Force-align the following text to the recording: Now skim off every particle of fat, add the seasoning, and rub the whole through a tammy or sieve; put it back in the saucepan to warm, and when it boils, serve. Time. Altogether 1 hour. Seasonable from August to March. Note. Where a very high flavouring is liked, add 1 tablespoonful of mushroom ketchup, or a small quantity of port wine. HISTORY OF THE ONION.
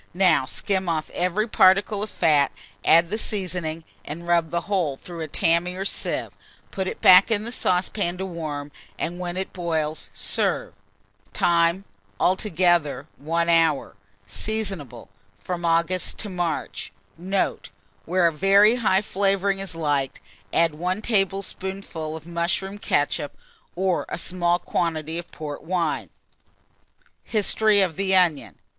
Now 0.15 0.45
skim 0.45 0.89
off 0.89 1.11
every 1.11 1.47
particle 1.47 2.01
of 2.01 2.09
fat, 2.09 2.51
add 2.83 3.11
the 3.11 3.19
seasoning, 3.19 3.83
and 4.03 4.27
rub 4.27 4.49
the 4.49 4.61
whole 4.61 4.97
through 4.97 5.19
a 5.21 5.27
tammy 5.27 5.75
or 5.75 5.85
sieve; 5.85 6.31
put 6.71 6.87
it 6.87 7.01
back 7.01 7.29
in 7.29 7.43
the 7.43 7.51
saucepan 7.51 8.17
to 8.17 8.25
warm, 8.25 8.71
and 8.97 9.19
when 9.19 9.37
it 9.37 9.53
boils, 9.53 10.09
serve. 10.11 10.73
Time. 11.33 11.85
Altogether 12.19 13.05
1 13.17 13.47
hour. 13.47 13.95
Seasonable 14.25 15.09
from 15.37 15.63
August 15.65 16.17
to 16.17 16.29
March. 16.29 16.91
Note. 17.15 17.69
Where 18.05 18.25
a 18.25 18.33
very 18.33 18.77
high 18.77 19.03
flavouring 19.03 19.59
is 19.59 19.75
liked, 19.75 20.19
add 20.51 20.73
1 20.73 21.03
tablespoonful 21.03 22.17
of 22.17 22.25
mushroom 22.25 22.79
ketchup, 22.79 23.37
or 23.75 24.07
a 24.09 24.17
small 24.17 24.57
quantity 24.57 25.19
of 25.19 25.31
port 25.31 25.61
wine. 25.61 26.09
HISTORY 27.23 27.81
OF 27.83 27.97
THE 27.97 28.15
ONION. 28.15 28.55